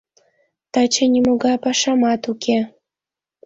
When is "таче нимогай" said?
0.73-1.57